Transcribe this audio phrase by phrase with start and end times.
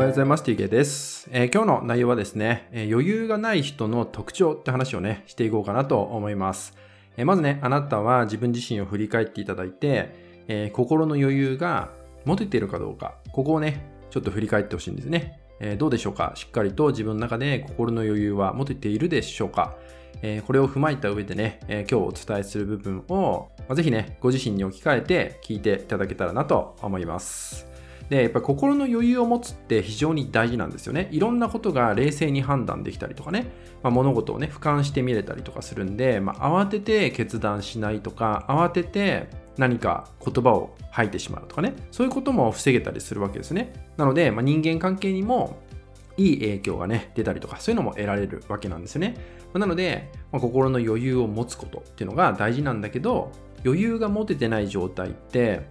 [0.00, 0.44] おはようございます。
[0.44, 6.74] TK です、えー今日の内容はですね、えー余裕がない人の特徴って話をね、していこうかなと思います。
[7.18, 11.90] えーまずね、あなたは自分自身を振り返っていただいて、え心の余裕が
[12.24, 15.38] 持てているかどうか、ここをね、ちょっと振り返ってほしいんですね。
[15.60, 16.32] えどうでしょうか？
[16.34, 19.76] しっかりと自分の中で心の余裕は持てているでしょうか？
[20.22, 27.69] えこれを踏まえた上でね、え今日お伝えする部分を、まあぜひね、ご自身に置き換えて聞いていただけたらなと思います。
[28.10, 31.08] で、やっぱり心の余裕を持つって非常に大事なんですよね。
[31.12, 33.52] いろんなことが冷静に判断できたりとかね、
[33.84, 43.72] まあ、物事をね、俯瞰して見れたりとかするんで、まあ、慌てて決断しないとか、慌てて何か言葉を吐いてしまうとかね、そういうことも防げたりするわけですね。
[43.96, 45.60] なので、まあ、人間関係にも
[46.16, 49.14] いい影響がね、出たりとか、そういうのも得られるわけなんですよね。
[49.52, 53.30] まあなので、まあ心の余裕を持つことっていうのが大事なんだけど、
[53.64, 55.62] 余裕が持ててない状態って、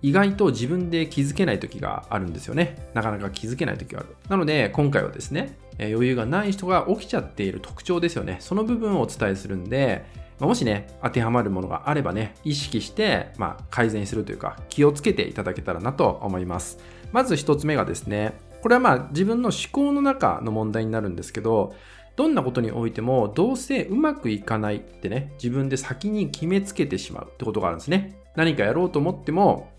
[0.00, 2.88] 意外と自分で気づけない時があるんですよね。
[2.94, 4.16] なかなか気づけない時がある。
[4.28, 8.36] なので、今回はですね、え余裕がない人が起きちゃっている特徴ですよね。
[8.40, 10.04] その部分をお伝えするんで、
[10.38, 16.78] まもしね、当てはまるものがあればね、意識して、まあ、改善するというか、気をつけていただけたらなと思います。
[17.12, 21.74] まず一つ目がですね、これはまあ自分の思考の中の問題になるんですけど、
[22.16, 28.16] どんなことにおいてもどうせうまくいかないってね、自分で先に決めつけてしまうってことがあるんですね。
[28.34, 29.70] 何かやろうと思っても、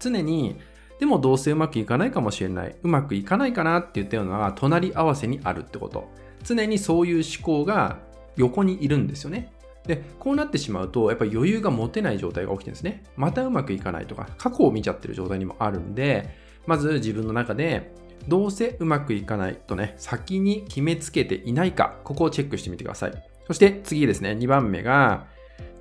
[0.00, 0.56] 常に、
[0.98, 2.74] でもどうせうまくいかないかもしれない。
[2.82, 6.08] うまくいかないかなって言ったようなのが隣り合わせにあるってこと。
[6.42, 7.98] 常にそういう思考が
[8.36, 9.52] 横にいるんですよね。
[9.86, 13.04] で、こうなってしまうと、やっぱり余裕が持てない状態が起きてるんですね。
[13.16, 16.28] またうまくいかないとか、過去を見ちゃってる状態にもあるんで、
[16.66, 17.94] まず自分の中で、
[18.26, 23.12] どうせうまくいかないとね、先に決めつけていないか、ここをチェックしてみてください。
[23.46, 25.26] そして次ですね、2番目が、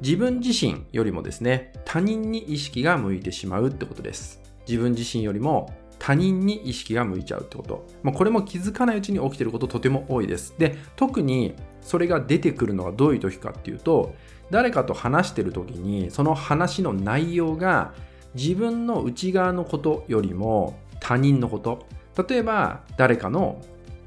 [0.01, 4.41] 自分自身よりもですね、他人に意識が向いてしまうってことです。
[4.67, 7.85] 自分自身よりも他人に意識が向いちゃうってこと。
[8.03, 10.53] まあ、これも気づかないうちに起きてることとても多いです。
[10.57, 14.15] で、特にそれが出てくるのはどういう時かっていうと、
[14.51, 17.93] 誰かと話してる時に、その話の内容が
[18.35, 21.85] 自分の内側のことよりも他人のこと。
[22.27, 23.61] 例えば、誰かの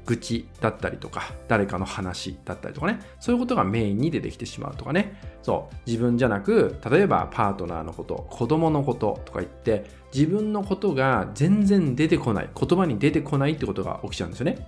[0.05, 14.67] 愚痴だったりとか、誰かの話だったりとかね、そういうことがメインに出てきてしまうとかね、そう、自分じゃなく、例えばパートナーのこと、子供のこととか言って、自分のことが全然出てこない、言葉に出てこないってことが起きちゃうんですよね。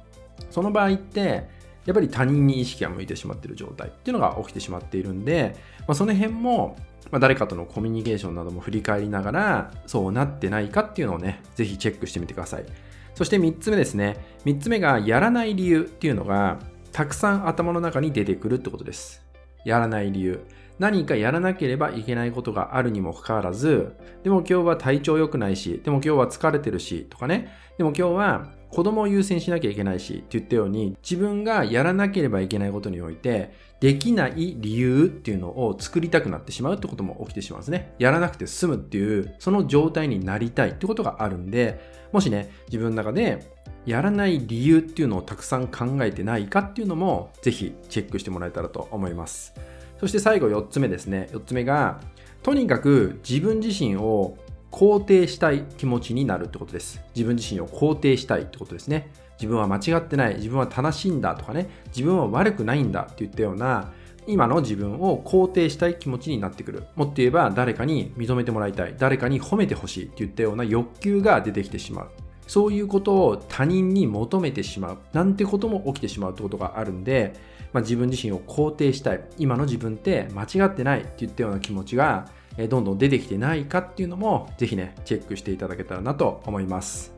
[0.49, 1.50] その場合って、
[1.85, 6.77] やっぱり他人に意識が向いてしまっている状態っていうのが起きてしまっているんで、まあ、その辺も、
[7.11, 12.65] まあ、誰かとのコミュニケーションなども振り返りながら、そうなってないかっていうのをね、ぜひチェックしてみてください。
[13.16, 14.18] そして3つ目ですね。
[14.46, 16.59] 3つ目がやらない理由っていうのが、
[16.91, 19.24] たくさん頭の中に出てくるってことです。
[19.66, 20.46] やらない理由。
[20.79, 27.51] 何かやらなければいけないことがあるにもかかわらず、でも今日は体調良くないし、でも今日は疲れてるし、とかね。
[27.78, 37.94] でも今日は子供を優先しなきゃいけないし、って言ったように、自分がやらなければいけないことにおいて、できない理由っていうのを作りたくなってしまうってことも起きてしまうんですね。
[38.00, 41.79] やらなくて済むっていう、その状態になりたいってことがあるんで、
[42.12, 43.45] もしね、自分の中で
[43.85, 49.53] やらない理由っていうのをたくさん考えてないかっていうのも、ぜひチェックしてもらえたらと思います。
[50.00, 51.29] そして最後4つ目ですね。
[51.31, 52.01] 4つ目が、
[52.41, 54.38] とにかく自分自身を
[54.73, 57.00] 肯定したい気持ちになるってことです。
[57.16, 59.11] 自分自身を肯定したいってことですね。
[59.38, 63.91] 自分は間違ってない、自分は正しいんだとかね、自分は悪くないんだって言ったような、
[64.25, 66.85] 今の自分を肯定したい気持ちになってくる。
[66.95, 72.09] もっと言えば誰かに認めてもらいたい、誰かに褒めてほしいって言ったような欲求が出てきてしまう。
[72.47, 74.97] そういうことを他人に求めてしまう。
[75.13, 77.35] なんてことも起きてしまうってことがあるんで、
[77.73, 79.23] まあ、自分自身を肯定したい。
[79.38, 87.13] 今の自分って間違ってないって言ったような気持ちが、えどんどん出てきてないかっていうのも、ぜひね、チェックしていただけたらなと思います。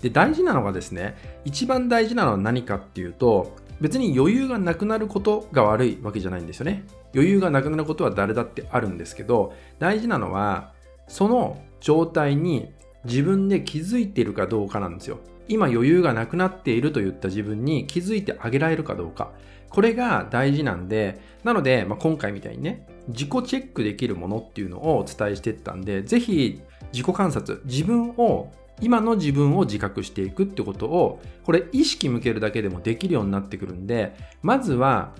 [0.00, 6.84] で、大事なのがですね、一番大事なのは何かっていうと、別に余裕がなくなることが悪いわけじゃないんですよね。
[7.14, 10.72] 余裕がなくなることは誰だってあるんですけど、大事なのは、
[11.08, 12.72] その状態に
[13.04, 15.18] 自分で気づいているかどうかなんですよ。
[15.48, 19.32] 今余裕がなくなっているといった自分に気づいてあげられるかどうか。
[19.70, 26.60] これが大事なんで、なので、まあ、今回みたいにね、自己チェックできるものっていうのをお伝えしていったんで、ぜひ
[26.92, 35.12] 自己観察、自分を今の自分を自覚していくってことを、これ意識向けるだけでもできるようになってくるんで、まずは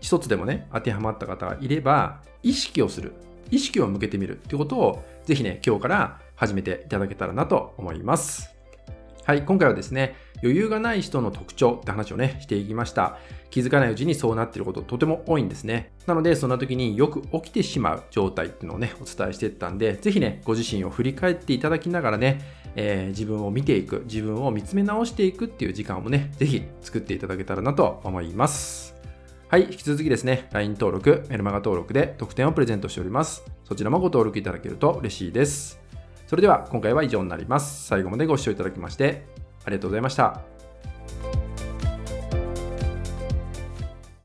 [0.00, 3.12] 一つでもね、当てはまった方がいれば、意識をする。
[3.50, 8.61] 意識を向けてみるってことを、ぜひね、今日から始めていただけたらなと思います。
[9.24, 13.18] はい、今回はですね、余裕がない人の特徴って話をね、していきました。
[13.50, 15.92] 気づかないうちにそうなっていることとても多いんですね。
[16.06, 22.40] なので、そんな時によく起きてしまう状態っていうのをね、お伝えしていったんで、ぜひね、ご自身を振り返っていただきながらね、
[22.74, 28.96] えー、自分を見ていく、自分を見つめ直していくっていう時間をね、ぜひ作っていただけたらなと思います。
[29.46, 33.44] はい、引き続きですね、LINE 登録、メルマガ登録で特典をプレゼントしております。
[33.62, 35.81] そちらもご登録いただけると嬉しいです。
[36.32, 37.86] それでは今回は以上になります。
[37.88, 39.26] 最後までご視聴いただきまして
[39.66, 40.51] ありがとうございました。